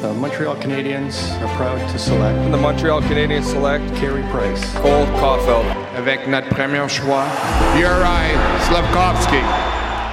[0.00, 4.64] The Montreal Canadiens are proud to select The Montreal Canadiens select Carey Price.
[4.76, 5.66] Cole Caulfield.
[5.94, 7.26] Avec notre premier choix,
[7.76, 9.42] Uri Slavkovski.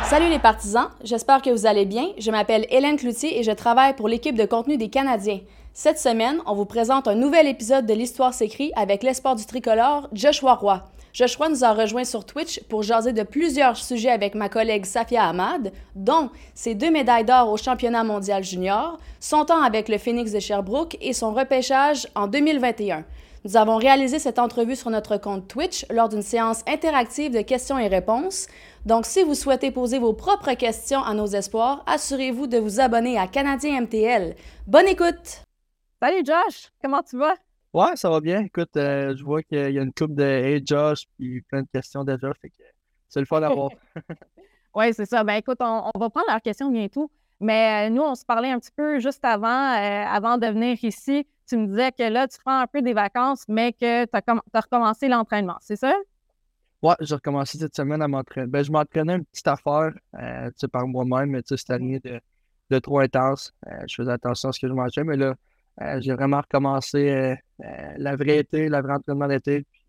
[0.03, 2.07] Salut les partisans, j'espère que vous allez bien.
[2.17, 5.39] Je m'appelle Hélène Cloutier et je travaille pour l'équipe de contenu des Canadiens.
[5.73, 10.09] Cette semaine, on vous présente un nouvel épisode de l'Histoire s'écrit avec l'espoir du tricolore,
[10.11, 10.83] Joshua Roy.
[11.17, 15.23] Joshua nous a rejoint sur Twitch pour jaser de plusieurs sujets avec ma collègue Safia
[15.23, 20.31] Ahmad, dont ses deux médailles d'or au championnat mondial junior, son temps avec le Phoenix
[20.31, 23.03] de Sherbrooke et son repêchage en 2021.
[23.45, 27.79] Nous avons réalisé cette entrevue sur notre compte Twitch lors d'une séance interactive de questions
[27.79, 28.45] et réponses.
[28.85, 33.17] Donc, si vous souhaitez poser vos propres questions à nos espoirs, assurez-vous de vous abonner
[33.17, 34.35] à Canadien MTL.
[34.67, 35.41] Bonne écoute!
[35.99, 37.33] Salut Josh, comment tu vas?
[37.77, 38.41] Ouais, ça va bien.
[38.41, 41.67] Écoute, euh, je vois qu'il y a une coupe de Hey Josh, puis plein de
[41.71, 42.63] questions déjà, fait que
[43.07, 43.69] c'est le fun d'avoir.
[44.75, 45.23] oui, c'est ça.
[45.23, 47.11] Ben écoute, on, va prendre leurs questions bientôt.
[47.39, 50.75] Mais euh, nous, on se parlait un petit peu juste avant, euh, avant de venir
[50.83, 51.27] ici.
[51.47, 54.59] Tu me disais que là, tu prends un peu des vacances, mais que tu as,
[54.59, 55.93] recommencé l'entraînement, c'est ça?
[56.81, 58.47] Ouais, j'ai recommencé cette semaine à m'entraîner.
[58.47, 61.99] Ben, je m'entraînais une petite affaire, tu sais, par moi-même, mais tu sais, cette année
[61.99, 62.19] de,
[62.71, 63.53] de trop intense.
[63.85, 65.35] je faisais attention à ce que je mangeais, mais là,
[65.81, 69.65] euh, j'ai vraiment recommencé euh, euh, la vraie été, la vraie entraînement d'été.
[69.71, 69.85] Puis,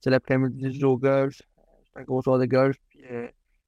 [0.00, 1.34] c'est l'après-midi, je joue au golf.
[1.34, 1.46] Je suis
[1.96, 2.76] un gros joueur de golf.
[2.88, 3.04] Puis,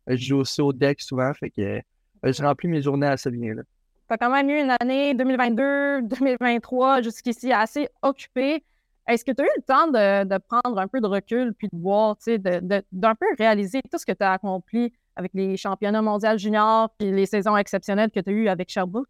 [0.08, 1.32] je joue aussi au deck souvent.
[1.34, 1.80] Fait que
[2.24, 3.54] je remplis mes journées assez bien.
[3.54, 3.62] Tu
[4.08, 8.64] as quand même eu une année 2022, 2023 jusqu'ici assez occupée.
[9.06, 11.78] Est-ce que tu as eu le temps de, prendre un peu de recul puis de
[11.78, 16.02] voir, tu sais, d'un peu réaliser tout ce que tu as accompli avec les championnats
[16.02, 19.08] mondiaux juniors puis les saisons exceptionnelles que tu as eues avec Sherbrooke?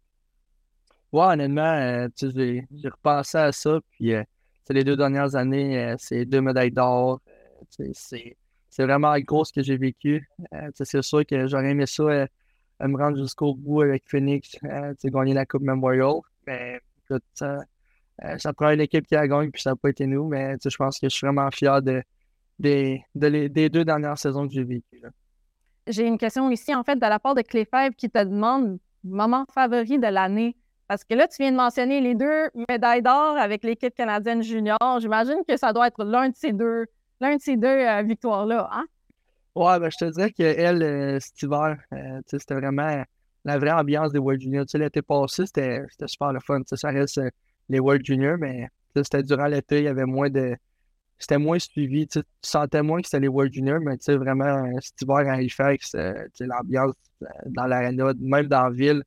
[1.23, 3.79] Honnêtement, euh, j'ai, repensé à ça.
[3.91, 4.23] Puis, euh,
[4.69, 7.21] les deux dernières années, euh, c'est deux médailles d'or.
[7.93, 8.37] c'est,
[8.77, 10.27] vraiment gros ce que j'ai vécu.
[10.73, 12.27] c'est sûr que j'aurais aimé ça
[12.81, 14.57] me rendre jusqu'au bout avec Phoenix,
[15.05, 16.15] gagner la Coupe Memorial.
[16.45, 16.81] Mais
[17.33, 17.59] ça,
[18.37, 20.27] ça prend une équipe qui a gagné, puis ça n'a pas été nous.
[20.27, 22.03] Mais je pense que je suis vraiment fier de,
[22.59, 25.01] des, des deux dernières saisons que j'ai vécues.
[25.87, 29.45] J'ai une question ici, en fait, de la part de Clefebvre qui te demande moment
[29.53, 30.55] favori de l'année.
[30.87, 34.77] Parce que là, tu viens de mentionner les deux médailles d'or avec l'équipe canadienne junior.
[34.99, 36.85] J'imagine que ça doit être l'un de ces deux,
[37.19, 38.85] l'un de ces deux euh, victoires-là, hein?
[39.55, 43.03] Ouais, ben, je te dirais qu'elle, euh, cet hiver, euh, c'était vraiment
[43.45, 44.65] la vraie ambiance des World Juniors.
[44.73, 46.61] L'été passé, c'était super le fun.
[46.65, 47.21] Ça reste
[47.69, 50.55] les World Juniors, mais c'était durant l'été, il y avait moins de.
[51.17, 52.05] C'était moins suivi.
[52.05, 55.95] Tu sentais moins que c'était les World Juniors, mais vraiment, cet hiver à Halifax,
[56.41, 56.93] l'ambiance
[57.45, 59.03] dans l'aréna, même dans la ville,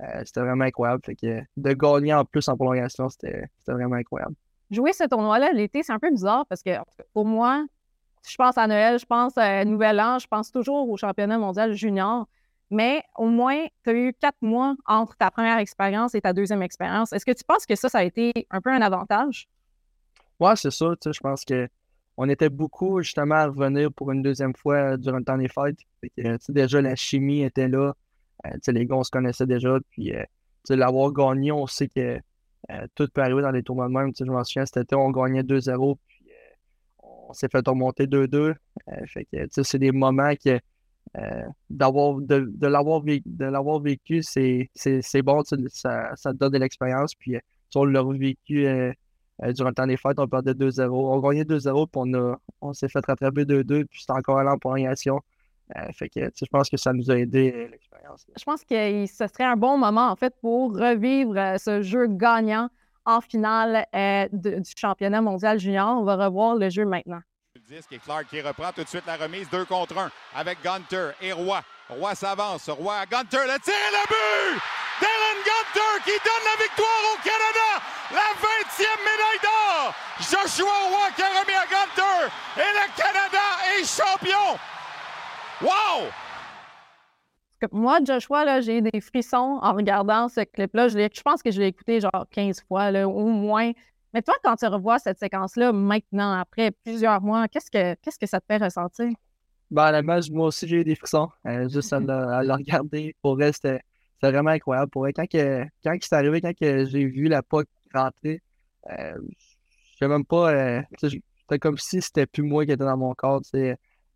[0.00, 1.02] euh, c'était vraiment incroyable.
[1.04, 4.34] Fait que de gagner en plus en prolongation, c'était vraiment incroyable.
[4.70, 6.70] Jouer ce tournoi-là l'été, c'est un peu bizarre parce que
[7.12, 7.64] pour moi,
[8.28, 11.72] je pense à Noël, je pense à Nouvel An, je pense toujours au championnat mondial
[11.72, 12.28] junior.
[12.70, 16.62] Mais au moins, tu as eu quatre mois entre ta première expérience et ta deuxième
[16.62, 17.12] expérience.
[17.12, 19.48] Est-ce que tu penses que ça, ça a été un peu un avantage?
[20.38, 20.86] Oui, c'est ça.
[21.04, 21.68] Je pense que
[22.16, 25.78] on était beaucoup justement à revenir pour une deuxième fois durant le temps des fêtes.
[26.48, 27.94] déjà, la chimie était là.
[28.46, 29.78] Euh, les gars, on se connaissait déjà.
[29.90, 30.24] Puis, euh,
[30.70, 32.18] l'avoir gagné, on sait que
[32.70, 34.12] euh, tout peut arriver dans les tournois de même.
[34.18, 35.96] Je m'en souviens, cet été, on gagnait 2-0.
[36.06, 36.32] Puis,
[37.02, 38.54] on s'est fait remonter 2-2.
[39.06, 40.58] fait que, c'est des moments que.
[41.68, 44.68] d'avoir de, l'avoir vécu, c'est,
[45.22, 47.14] bon, ça, ça donne de l'expérience.
[47.14, 47.36] Puis
[47.74, 48.66] on l'a vécu
[49.48, 50.88] durant le temps des fêtes, on perdait 2-0.
[50.90, 55.20] On gagnait 2-0, puis on, s'est fait rattraper 2-2, puis c'était encore à en.
[55.76, 58.26] Euh, fait que, je pense que ça nous a aidé euh, l'expérience.
[58.36, 62.06] Je pense que ce serait un bon moment, en fait, pour revivre euh, ce jeu
[62.08, 62.68] gagnant
[63.06, 63.86] en finale
[64.32, 65.98] du championnat mondial junior.
[65.98, 67.20] On va revoir le jeu maintenant.
[67.54, 70.58] Le disque et Clark qui reprend tout de suite la remise, deux contre un, avec
[70.62, 71.60] Gunter et Roy.
[71.88, 74.62] Roy s'avance, Roy à Gunter, le tir et le but!
[75.00, 77.70] Dylan Gunter qui donne la victoire au Canada,
[78.12, 79.94] la 20e médaille d'or!
[80.20, 84.58] Joshua Roy qui a remis à Gunter et le Canada est champion!
[85.62, 86.08] Wow!
[87.72, 90.88] Moi, Joshua, j'ai des frissons en regardant ce clip-là.
[90.88, 93.72] Je, pense que je l'ai écouté genre 15 fois, là, au moins.
[94.14, 98.26] Mais toi, quand tu revois cette séquence-là maintenant, après plusieurs mois, qu'est-ce que, qu'est-ce que
[98.26, 99.10] ça te fait ressentir?
[99.70, 101.28] Ben, à la base, moi aussi, j'ai eu des frissons.
[101.46, 103.14] Euh, juste à le, regarder.
[103.20, 103.80] Pour vrai, c'était,
[104.22, 104.90] vraiment incroyable.
[104.90, 108.40] Pour vrai, quand, que, quand c'est arrivé, quand que j'ai vu la POC rentrer,
[108.88, 109.12] euh,
[109.92, 110.54] je sais même pas.
[110.54, 113.42] Euh, c'était comme si c'était plus moi qui était dans mon corps.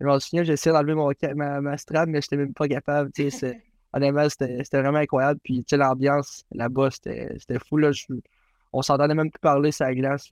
[0.01, 2.69] Je me souviens, j'ai essayé d'enlever mon, ma, ma strap, mais je n'étais même pas
[2.69, 3.11] capable.
[3.93, 5.39] Honnêtement, c'était vraiment incroyable.
[5.45, 7.77] Puis l'ambiance là-bas, c'était fou.
[7.77, 7.93] Là.
[7.93, 8.07] Je,
[8.73, 10.29] on s'entendait même plus parler sur la glace.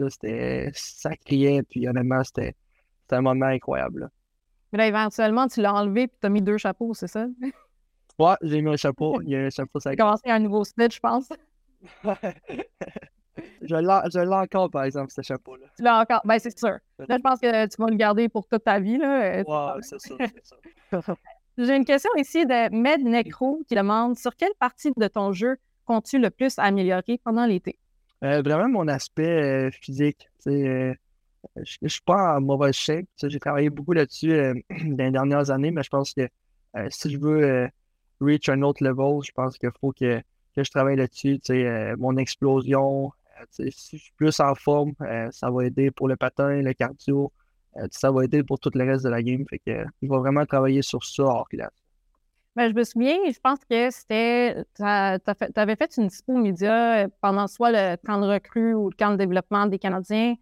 [0.74, 1.62] Ça criait.
[1.62, 2.54] Puis honnêtement, c'était
[3.10, 4.10] un moment incroyable.
[4.72, 7.26] Mais là, éventuellement, tu l'as enlevé et tu as mis deux chapeaux, c'est ça?
[8.18, 9.20] Ouais, j'ai mis un chapeau.
[9.22, 9.94] Il y a un chapeau ça.
[9.94, 11.28] commencé un nouveau snitch, je pense.
[13.62, 15.66] je l'ai encore, par exemple, ce chapeau-là.
[15.76, 16.20] Tu l'as encore?
[16.24, 16.78] Ben, c'est sûr.
[16.98, 18.98] Là, je pense que tu vas le garder pour toute ta vie.
[18.98, 19.42] Là.
[19.42, 20.14] Wow, c'est ça,
[21.58, 25.58] J'ai une question ici de Med Necro qui demande sur quelle partie de ton jeu
[25.84, 27.78] comptes-tu le plus améliorer pendant l'été?
[28.24, 30.28] Euh, vraiment, mon aspect euh, physique.
[30.46, 30.94] Euh,
[31.56, 33.06] je ne suis pas en mauvaise shape.
[33.22, 34.30] J'ai travaillé beaucoup là-dessus
[34.86, 36.28] dans les dernières années, mais je pense que
[36.88, 37.68] si je veux
[38.20, 40.20] reach un autre level, je pense qu'il faut que,
[40.56, 41.40] que, je travaille là-dessus.
[41.98, 43.12] mon explosion,
[43.50, 44.92] si je suis plus en forme,
[45.30, 47.32] ça va aider pour le patin, le cardio.
[47.90, 49.44] ça va aider pour tout le reste de la game.
[49.48, 51.82] Fait que, vais vraiment travailler sur ça hors classe.
[52.54, 54.62] Ben, je me souviens, je pense que c'était.
[54.76, 58.94] Tu avais fait une dispo média euh, pendant soit le camp de recrue ou le
[58.94, 60.34] camp de développement des Canadiens.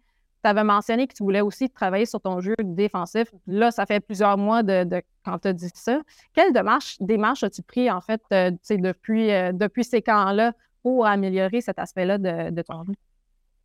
[0.43, 3.33] Tu avais mentionné que tu voulais aussi travailler sur ton jeu défensif.
[3.47, 6.01] Là, ça fait plusieurs mois de, quand tu as dit ça.
[6.33, 11.79] Quelle démarche, as-tu pris, en fait, euh, depuis, euh, depuis ces camps-là pour améliorer cet
[11.79, 12.93] aspect-là de, ton jeu?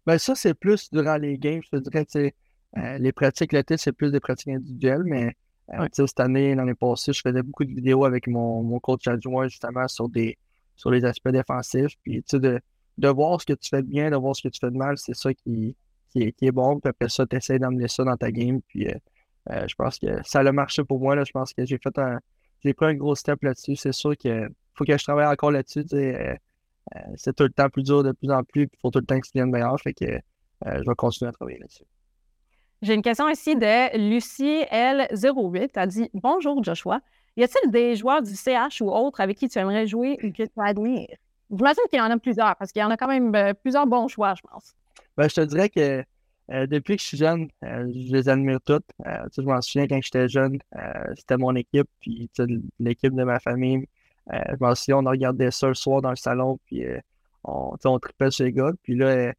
[0.07, 1.61] Ben, ça, c'est plus durant les games.
[1.63, 2.35] Je te dirais,
[2.99, 5.35] les pratiques l'été, c'est plus des pratiques individuelles, mais
[5.75, 9.49] euh, cette année, l'année passée, je faisais beaucoup de vidéos avec mon, mon coach adjoint
[9.49, 10.39] justement sur des
[10.77, 11.97] sur les aspects défensifs.
[12.03, 12.61] Puis de,
[12.99, 14.77] de voir ce que tu fais de bien, de voir ce que tu fais de
[14.77, 15.75] mal, c'est ça qui,
[16.11, 16.79] qui, est, qui est bon.
[16.79, 18.61] Puis après ça, tu essaies d'amener ça dans ta game.
[18.69, 18.95] Puis euh,
[19.51, 21.17] euh, je pense que ça a marché pour moi.
[21.17, 21.25] Là.
[21.25, 22.21] Je pense que j'ai fait un.
[22.63, 23.77] J'ai pris un gros step là-dessus.
[23.77, 25.85] C'est sûr qu'il faut que je travaille encore là-dessus.
[27.17, 28.63] C'est tout le temps plus dur de plus en plus.
[28.63, 29.79] Il faut tout le temps que tu viennes meilleur.
[29.81, 30.05] Fait que
[30.65, 31.85] je vais continuer à travailler là-dessus.
[32.83, 35.71] J'ai une question ici de Lucie L08.
[35.75, 37.01] Elle dit Bonjour Joshua.
[37.37, 40.43] Y a-t-il des joueurs du CH ou autres avec qui tu aimerais jouer ou que
[40.43, 41.17] tu admires?
[41.51, 43.87] J'imagine qu'il y en a plusieurs parce qu'il y en a quand même euh, plusieurs
[43.87, 44.75] bons choix, je pense.
[45.17, 46.05] Ben, je te dirais que
[46.51, 48.87] euh, depuis que je suis jeune, euh, je les admire toutes.
[49.05, 50.59] je m'en souviens quand j'étais jeune,
[51.17, 52.31] c'était mon équipe, puis
[52.79, 53.87] l'équipe de ma famille.
[54.31, 56.85] Je m'en souviens, on regardait ça le soir dans le salon, puis
[57.45, 58.73] on, on tripait sur les gars.
[58.83, 59.33] Puis là,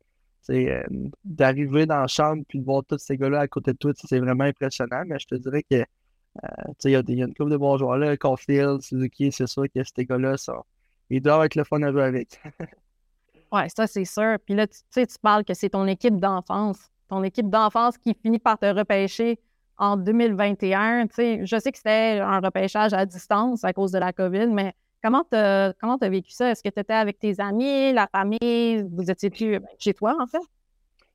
[0.50, 0.84] euh,
[1.26, 4.20] d'arriver dans la chambre puis de voir tous ces gars-là à côté de toi, c'est
[4.20, 5.04] vraiment impressionnant.
[5.06, 8.16] Mais je te dirais que euh, il y, a une couple de bons joueurs là,
[8.16, 10.64] Caulfield, Suzuki, c'est sûr que ces gars-là, sont...
[11.10, 12.40] ils doivent être le fun à jouer avec.
[13.52, 14.38] oui, ça c'est sûr.
[14.46, 16.92] Puis là, tu sais, tu parles que c'est ton équipe d'enfance.
[17.10, 19.40] Ton équipe d'enfance qui finit par te repêcher
[19.78, 21.08] en 2021.
[21.18, 25.24] je sais que c'était un repêchage à distance à cause de la COVID, mais Comment
[25.24, 26.52] tu as, vécu ça?
[26.52, 28.84] Est-ce que tu étais avec tes amis, la famille?
[28.92, 30.42] Vous étiez plus ben, chez toi, en fait?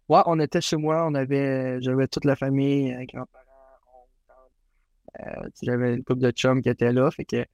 [0.08, 1.06] Oui, on était chez moi.
[1.06, 3.44] On avait, j'avais toute la famille, euh, grands-parents,
[5.20, 7.10] euh, j'avais une couple de chums qui étaient là.
[7.10, 7.44] Fait que,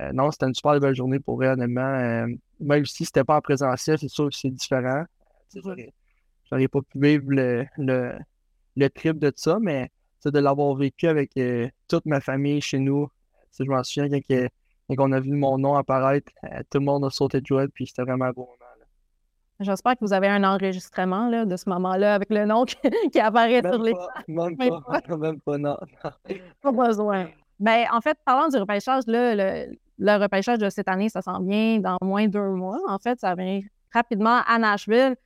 [0.00, 2.26] euh, non, c'était une super belle journée pour eux, honnêtement.
[2.60, 5.04] même si c'était pas en présentiel, c'est sûr que c'est différent.
[5.54, 7.66] J'aurais pas pu vivre le,
[8.76, 9.90] le, trip de ça, mais
[10.24, 11.32] de l'avoir vécu avec
[11.88, 13.08] toute ma famille chez nous.
[13.58, 14.48] je m'en souviens quand
[14.88, 17.66] et qu'on a vu mon nom apparaître, euh, tout le monde a sauté de joie,
[17.68, 18.54] puis c'était vraiment un beau moment.
[19.60, 22.64] J'espère que vous avez un enregistrement là, de ce moment-là avec le nom
[23.12, 23.92] qui, apparaît sur les.
[24.28, 25.76] Même, même pas, même pas, non.
[26.62, 27.24] pas besoin.
[27.58, 31.22] Mais ben, en fait, parlant du repêchage, là, le, le, repêchage de cette année, ça
[31.22, 32.78] s'en vient dans moins de deux mois.
[32.86, 33.60] En fait, ça vient
[33.92, 35.16] rapidement à Nashville.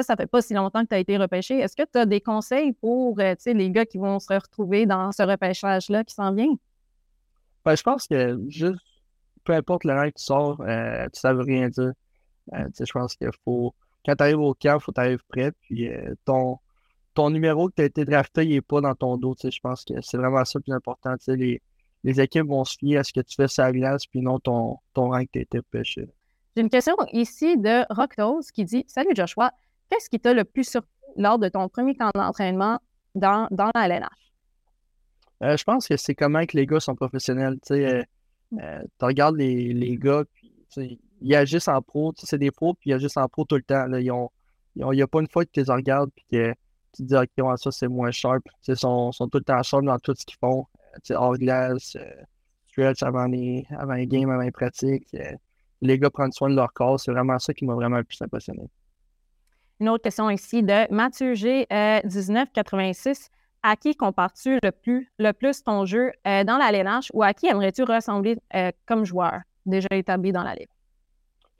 [0.00, 1.58] Là, ça fait pas si longtemps que tu as été repêché.
[1.58, 5.12] Est-ce que tu as des conseils pour euh, les gars qui vont se retrouver dans
[5.12, 6.54] ce repêchage-là qui s'en vient?
[7.66, 8.80] Ben, je pense que juste
[9.44, 11.92] peu importe le rang que tu sors, euh, tu ne savais rien dire.
[12.54, 13.74] Euh, je pense qu'il faut.
[14.06, 15.52] Quand tu arrives au camp, il faut que tu arrives prêt.
[15.60, 16.56] Puis euh, ton,
[17.12, 19.36] ton numéro que tu as été drafté, il n'est pas dans ton dos.
[19.42, 21.14] Je pense que c'est vraiment ça le plus important.
[21.26, 21.60] Les,
[22.04, 24.38] les équipes vont se fier à ce que tu fais sur la glace, puis non
[24.38, 26.08] ton, ton rang que tu as été pêché.
[26.56, 29.52] J'ai une question ici de Rocknose qui dit Salut Joshua,
[29.90, 32.78] qu'est-ce qui t'a le plus surpris lors de ton premier camp d'entraînement
[33.14, 34.08] dans, dans la LNH?
[35.42, 37.58] je pense que c'est comment que les gars sont professionnels.
[37.62, 38.06] sais
[38.58, 40.52] euh, tu regardes les, les gars, puis
[41.20, 43.86] ils agissent en pro, c'est des pros, puis ils agissent en pro tout le temps.
[43.92, 44.02] il
[44.74, 46.50] n'y a pas une fois que tu les regardes, puis que
[46.92, 48.42] tu te dis, OK, ça c'est moins sharp.
[48.66, 50.66] Ils sont, sont tout le temps sharp dans tout ce qu'ils font.
[51.10, 52.22] Euh, hors glace, euh,
[52.68, 55.06] stretch avant les, avant les games, avant les pratiques.
[55.80, 56.98] les gars prennent soin de leur corps.
[56.98, 58.68] C'est vraiment ça qui m'a vraiment le plus impressionné.
[59.80, 63.30] Une autre question ici de Mathieu G, 1986
[63.62, 67.32] à qui compares-tu le plus, le plus ton jeu euh, dans la LNH ou à
[67.32, 70.68] qui aimerais-tu ressembler euh, comme joueur déjà établi dans la Ligue?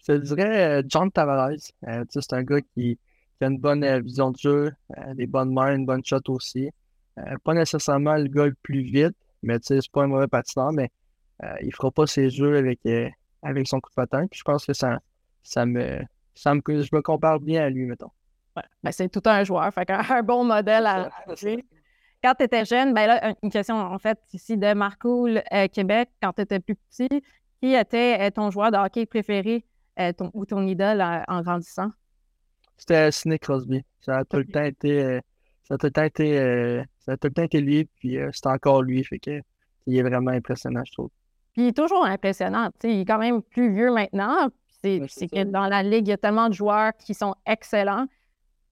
[0.07, 1.73] Je dirais euh, John Tavares.
[2.11, 2.99] c'est un gars qui,
[3.41, 4.73] a une bonne vision de jeu,
[5.15, 6.71] des bonnes mains, une bonne shot aussi.
[7.43, 10.91] pas nécessairement le gars le plus vite, mais c'est pas un mauvais patineur, mais
[11.63, 12.81] il fera pas ses jeux avec,
[13.43, 14.27] avec son coup de patin.
[14.31, 14.99] je pense que ça,
[15.43, 16.01] ça, me,
[16.41, 18.11] ça me, je me compare bien à lui, mettons.
[18.83, 21.11] Ben, c'est tout un joueur, fait un, bon modèle à
[22.23, 26.11] quand tu étais jeune, ben là, une question en fait ici de Marco euh, Québec,
[26.23, 27.09] quand tu étais plus petit,
[27.63, 29.65] qui était euh, ton joueur de hockey préféré
[29.99, 31.91] euh, ton, ou ton idole euh, en grandissant?
[32.77, 33.85] C'était Sidney Crosby.
[34.01, 35.21] Ça a tout le temps été, euh,
[35.65, 38.19] ça a tout le temps été, euh, ça a tout le temps été lui, puis
[38.19, 39.03] euh, c'est encore lui.
[39.05, 39.41] Fait que
[39.87, 41.11] il est vraiment impressionnant, je trouve.
[41.53, 42.71] Puis il est toujours impressionnant.
[42.79, 44.49] tu sais, il est quand même plus vieux maintenant.
[44.83, 47.35] C'est Ouais, c'est que dans la ligue, il y a tellement de joueurs qui sont
[47.47, 48.07] excellents.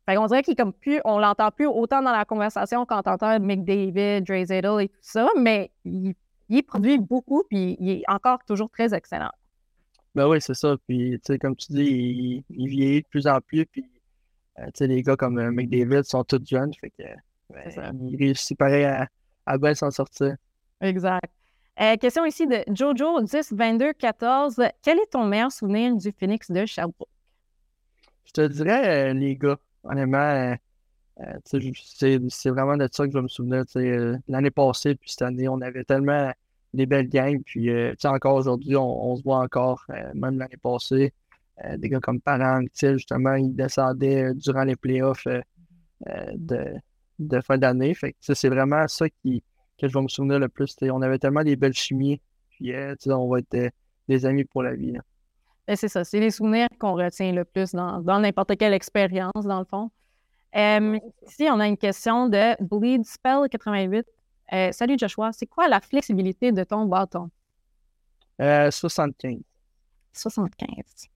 [0.07, 3.11] Fait qu'on dirait qu'il comme plus, on l'entend plus autant dans la conversation quand on
[3.11, 6.15] entend McDavid, Dre Zadel et tout ça, mais il,
[6.49, 9.31] il produit beaucoup, puis il est encore toujours très excellent.
[10.15, 10.77] Ben oui, c'est ça.
[10.88, 13.67] Puis, comme tu dis, il, il vieillit de plus en plus.
[13.67, 13.85] Puis,
[14.59, 16.73] euh, tu sais, les gars comme euh, McDavid sont tous jeunes.
[16.81, 17.05] Fait que,
[17.50, 19.07] ben, il réussit pareil à,
[19.45, 20.37] à bien s'en sortir.
[20.81, 21.31] Exact.
[21.80, 24.61] Euh, question ici de Jojo 10 22 14.
[24.82, 27.08] Quel est ton meilleur souvenir du Phoenix de Sherbrooke?
[28.25, 33.64] Je te dirais, euh, les gars, honnêtement, euh, c'est vraiment de ça que je me
[33.76, 36.32] euh, L'année passée, puis cette année, on avait tellement
[36.75, 37.42] des belles gangs.
[37.44, 37.70] Puis,
[38.04, 41.12] encore aujourd'hui, on, se voit encore, même l'année passée.
[41.76, 45.26] des gars comme Parent, justement, ils descendaient durant les playoffs
[46.06, 46.75] de,
[47.18, 47.97] de fin d'année.
[48.20, 49.42] C'est vraiment ça qui,
[49.78, 50.76] que je vais me souvenir le plus.
[50.82, 52.20] On avait tellement des belles chimies.
[52.50, 53.70] Puis, euh, tu sais, on va être euh,
[54.08, 54.92] des amis pour la vie.
[54.92, 55.00] là.
[55.68, 59.44] Ben, c'est ça, c'est les souvenirs qu'on retient le plus dans dans n'importe quelle expérience,
[59.44, 59.90] dans le fond.
[60.56, 64.06] Euh, ici, on a une question de Bleed Spell 88.
[64.54, 67.28] Euh, salut Joshua, c'est quoi la flexibilité de ton bâton?
[68.40, 69.40] Euh, 75.
[70.14, 71.08] 75.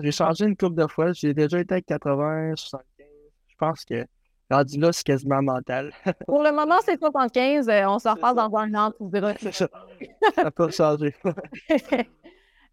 [0.00, 1.12] J'ai changé une couple de fois.
[1.12, 3.06] J'ai déjà été avec 80, 75.
[3.46, 4.04] Je pense que
[4.50, 5.92] rendu là, c'est quasiment mental.
[6.26, 7.68] Pour le moment, c'est 75.
[7.68, 9.34] euh, on s'en reparle dans un an, tu diras.
[9.40, 9.68] C'est ça.
[10.34, 11.14] Ça peut changer.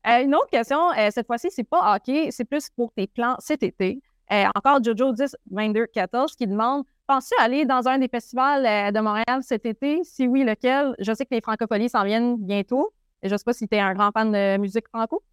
[0.08, 3.36] Euh, une autre question, euh, cette fois-ci, c'est pas hockey, c'est plus pour tes plans
[3.40, 4.02] cet été.
[4.32, 9.00] Euh, encore Jojo 10 22 14 qui demande Penses-tu aller dans un des festivals de
[9.00, 10.02] Montréal cet été?
[10.04, 10.94] Si oui, lequel?
[11.00, 12.94] Je sais que les francophonies s'en viennent bientôt.
[13.24, 15.24] Et je sais pas si tu es un grand fan de musique franco.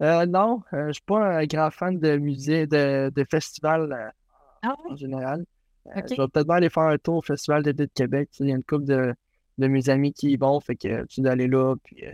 [0.00, 4.12] Non, je suis pas un grand fan de musée, de, de festival
[4.64, 5.44] Ah en général.
[5.86, 6.00] Euh.
[6.08, 8.30] Je vais peut-être bien aller faire un tour au Festival d'été de Québec.
[8.40, 9.14] Il y a une couple de,
[9.58, 12.12] de mes amis qui y vont, fait que tu d'aller là puis euh,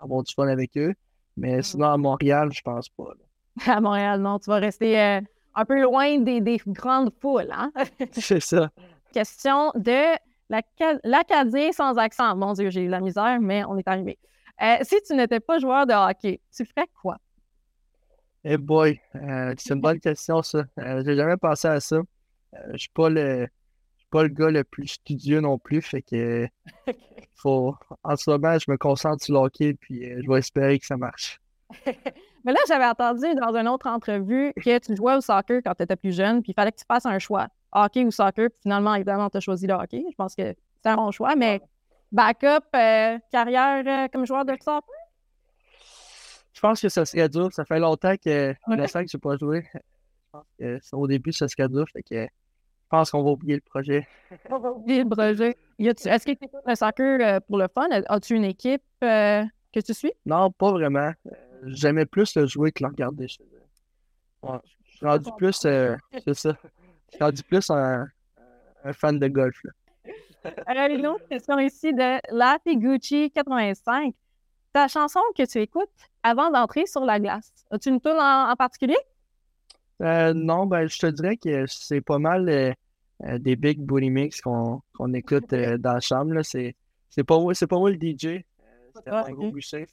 [0.00, 0.94] avoir du fun avec eux.
[1.36, 3.04] Mais sinon, à Montréal, je pense pas.
[3.18, 3.24] là.
[3.76, 5.20] À Montréal, non, tu vas rester euh,
[5.54, 7.50] un peu loin des, des grandes foules.
[7.52, 7.72] Hein?
[8.12, 8.70] C'est ça.
[9.12, 10.14] Question de
[10.48, 12.34] l'Aca- l'Acadien sans accent.
[12.36, 14.18] Mon Dieu, j'ai eu la misère, mais on est arrivé.
[14.62, 17.16] Euh, si tu n'étais pas joueur de hockey, tu ferais quoi?
[18.44, 20.64] Eh boy, euh, c'est une bonne question, ça.
[20.78, 21.96] Euh, j'ai jamais pensé à ça.
[21.96, 25.80] Euh, je suis pas le, je suis pas le gars le plus studieux non plus,
[25.80, 26.48] fait que
[27.36, 30.86] faut, en ce moment, je me concentre sur le hockey, puis je vais espérer que
[30.86, 31.40] ça marche.
[32.44, 35.84] Mais là, j'avais entendu dans une autre entrevue que tu jouais au soccer quand tu
[35.84, 38.50] étais plus jeune, puis il fallait que tu fasses un choix, hockey ou soccer.
[38.50, 40.04] Puis finalement, évidemment, tu as choisi le hockey.
[40.10, 40.42] Je pense que
[40.82, 41.62] c'est un bon choix, mais
[42.10, 42.66] backup,
[43.30, 44.82] carrière comme joueur de soccer?
[46.54, 47.50] Je pense que ça serait dur.
[47.52, 48.56] Ça fait longtemps que Ouais.
[48.68, 49.66] je n'ai pas joué.
[49.74, 49.78] Je
[50.32, 53.60] pense que au début, ça serait dur, fait que je pense qu'on va oublier le
[53.62, 54.06] projet.
[54.50, 55.56] On va oublier le projet.
[55.78, 57.88] Est-ce que tu écoutes le soccer euh, pour le fun?
[57.90, 59.42] As-tu une équipe euh,
[59.72, 60.12] que tu suis?
[60.26, 61.12] Non, pas vraiment.
[61.26, 61.30] Euh,
[61.66, 63.28] J'aimais plus le jouer que le regarder.
[63.28, 63.38] Je.
[64.42, 66.56] Ouais, suis rendu plus, euh, c'est ça.
[67.10, 68.06] Je suis rendu plus un,
[68.84, 69.56] un fan de golf.
[69.64, 69.70] là.
[70.66, 74.12] Alors, une autre question ici de Latte Gucci 85.
[74.72, 75.90] Ta chanson que tu écoutes
[76.22, 78.96] avant d'entrer sur la glace, as-tu une tune en, en particulier?
[80.00, 82.72] Euh, non, ben, je te dirais que c'est pas mal euh,
[83.24, 84.80] euh, des big booty mix qu'on
[85.14, 86.42] écoute euh, dans la chambre.
[86.42, 86.74] C'est
[87.10, 88.42] c'est pas moi, c'est pas moi le DJ.
[88.94, 89.86] C'était Ah, un gros boucher.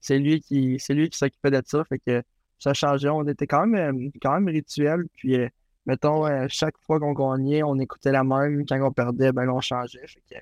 [0.00, 1.84] C'est lui qui c'est lui qui s'occupait de ça.
[1.84, 2.22] Fait que
[2.58, 3.08] ça changeait.
[3.08, 5.04] On était quand même quand même rituel.
[5.14, 5.48] Puis euh,
[5.84, 8.64] mettons, chaque fois qu'on gagnait, on écoutait la même.
[8.66, 10.06] Quand on perdait, ben on changeait.
[10.06, 10.36] Fait que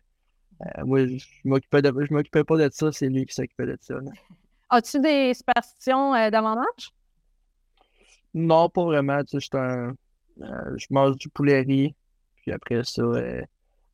[0.62, 3.78] euh, moi, je m'occupais de je m'occupais pas de ça, c'est lui qui s'occupait de
[3.80, 3.94] ça.
[3.94, 4.10] là.
[4.70, 6.90] As-tu des superstitions euh, d'avant-match?
[8.34, 9.22] Non, pas vraiment.
[9.24, 9.94] Tu sais, j'étais un-
[10.42, 11.94] euh, je mange du poulet riz.
[12.42, 13.02] Puis après ça,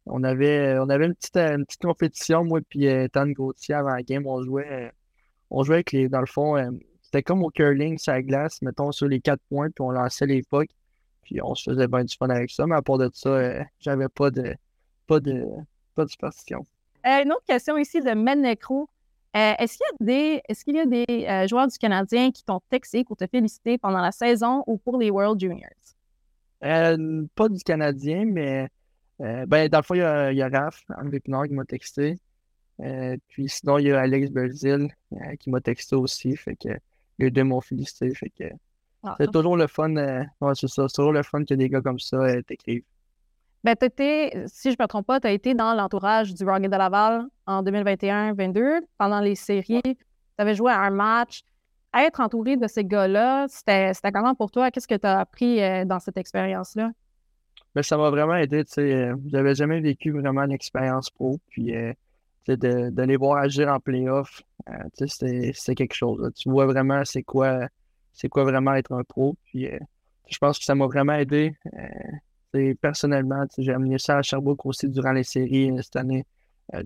[0.07, 4.03] on avait, on avait une petite, une petite compétition, moi puis Tan Gauthier avant la
[4.03, 4.27] game.
[4.27, 4.91] On jouait,
[5.51, 6.09] on jouait avec les.
[6.09, 6.57] Dans le fond,
[7.03, 10.27] c'était comme au curling sur la glace, mettons sur les quatre points, puis on lançait
[10.27, 10.71] les pucks.
[11.23, 12.67] Puis on se faisait bien du fun avec ça.
[12.67, 14.55] Mais à part de ça, j'avais pas de
[15.07, 15.45] pas de
[15.95, 16.65] pas de superstition.
[17.07, 18.89] Euh, une autre question ici de Men Necro.
[19.37, 22.33] Euh, est-ce qu'il y a des, est-ce qu'il y a des euh, joueurs du Canadien
[22.33, 25.71] qui t'ont texté pour te féliciter pendant la saison ou pour les World Juniors?
[26.61, 28.69] Pas du Canadien, mais
[29.19, 31.65] ben, dans le fond, il y a, il y a Raph, André Pinard, qui m'a
[31.65, 32.19] texté.
[33.29, 34.89] Puis sinon, il y a Alex Belzil
[35.39, 36.37] qui m'a texté aussi.
[36.37, 36.71] Fait que
[37.19, 38.13] les deux m'ont félicité.
[38.15, 38.45] Fait que
[39.05, 39.95] Ah, c'est toujours le fun.
[39.95, 40.87] ouais, c'est ça.
[40.89, 42.85] Toujours le fun que des gars comme ça t'écrivent.
[43.63, 46.71] Ben, t'étais, si je ne me trompe pas, tu as été dans l'entourage du Rocket
[46.71, 49.83] de Laval en 2021-22 pendant les séries.
[49.83, 49.97] Tu
[50.39, 51.43] avais joué à un match.
[51.95, 54.71] être entouré de ces gars-là, c'était comment pour toi?
[54.71, 56.91] Qu'est-ce que tu as appris euh, dans cette expérience-là?
[57.75, 58.65] Ben, ça m'a vraiment aidé.
[58.65, 61.39] Tu sais, euh, j'avais jamais vécu vraiment l'expérience pro.
[61.51, 61.93] Puis, euh,
[62.49, 65.07] de, de, les voir agir en playoff, euh,
[65.57, 66.33] c'est quelque chose.
[66.35, 67.69] Tu vois vraiment c'est quoi,
[68.13, 69.37] c'est quoi vraiment être un pro.
[69.45, 69.69] Puis,
[70.29, 71.55] je pense que ça m'a vraiment aidé.
[72.81, 76.25] Personnellement, j'ai amené ça à Sherbrooke aussi durant les séries cette année.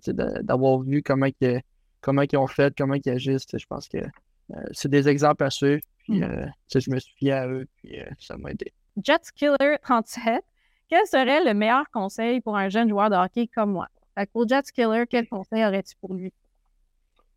[0.07, 1.61] D'avoir vu comment, que,
[2.01, 3.47] comment ils ont fait, comment ils agissent.
[3.53, 3.99] Je pense que
[4.73, 5.83] c'est des exemples à suivre.
[5.99, 6.53] Puis, mmh.
[6.75, 7.67] je me suis fié à eux.
[7.77, 8.73] Puis, ça m'a aidé.
[9.03, 10.43] Jets Killer 37,
[10.89, 13.89] quel serait le meilleur conseil pour un jeune joueur de hockey comme moi?
[14.33, 16.33] pour Jet Killer, quel conseil aurais-tu pour lui?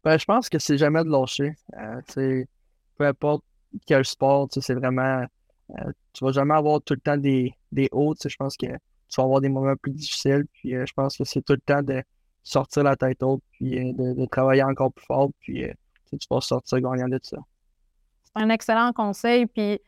[0.04, 1.54] Ben, je pense que c'est jamais de lâcher.
[1.76, 2.46] Euh,
[2.98, 3.44] peu importe
[3.86, 5.26] quel sport, c'est vraiment.
[5.72, 8.16] Euh, tu vas jamais avoir tout le temps des, des hauts.
[8.24, 10.46] Je pense que tu vas avoir des moments plus difficiles.
[10.54, 12.02] Puis euh, je pense que c'est tout le temps de
[12.44, 15.30] sortir la tête haute, puis de, travailler encore plus fort.
[15.40, 15.66] Puis
[16.10, 17.38] tu vas sortir gagnant de ça.
[18.24, 19.46] C'est un excellent conseil.
[19.46, 19.80] Puis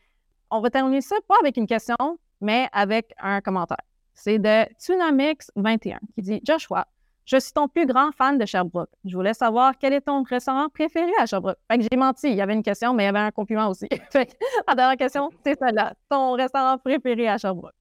[0.50, 1.96] on va terminer ça pas avec une question,
[2.40, 3.82] mais avec un commentaire.
[4.14, 6.86] C'est de Tsunamix21 qui dit Joshua,
[7.30, 8.90] je suis ton plus grand fan de Sherbrooke.
[9.04, 11.58] Je voulais savoir quel est ton restaurant préféré à Sherbrooke.
[11.70, 13.68] Fait que j'ai menti, il y avait une question, mais il y avait un compliment
[13.68, 13.86] aussi.
[14.10, 15.94] fait la dernière question, c'est celle-là.
[16.08, 17.72] Ton restaurant préféré à Sherbrooke?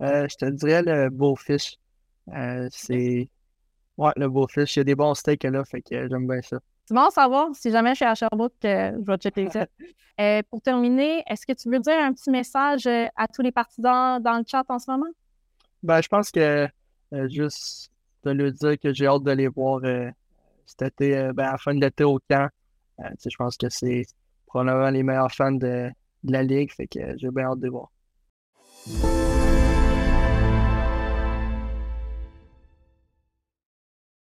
[0.00, 1.76] Euh, je te dirais le Beaufish.
[2.34, 3.28] Euh, c'est.
[3.98, 4.76] Ouais, le Beaufish.
[4.76, 6.58] Il y a des bons steaks là, fait que j'aime bien ça.
[6.86, 7.50] C'est bon à savoir.
[7.52, 9.66] Si jamais je suis à Sherbrooke, euh, je vais checker ça.
[10.20, 13.52] Euh, pour terminer, est-ce que tu veux dire un petit message euh, à tous les
[13.52, 15.08] partisans dans le chat en ce moment?
[15.82, 16.68] Ben, je pense que
[17.28, 17.90] juste
[18.24, 19.80] de lui dire que j'ai hâte de les voir
[20.66, 22.48] cet été, ben, à la fin de l'été au camp.
[22.98, 24.04] je pense que c'est
[24.46, 25.90] probablement les meilleurs fans de,
[26.24, 27.90] de la Ligue, fait que j'ai bien hâte de les voir.